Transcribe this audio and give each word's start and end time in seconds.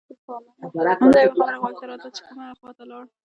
همدا 0.99 1.19
یوه 1.21 1.35
خبره 1.39 1.57
غوږ 1.61 1.75
ته 1.81 1.85
راتله 1.89 2.11
چې 2.15 2.21
کومه 2.27 2.45
خوا 2.59 2.69
لاړل. 2.89 3.09